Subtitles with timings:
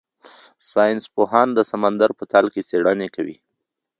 [0.71, 3.37] ساینس پوهان د سمندر په تل کې څېړنې کوي.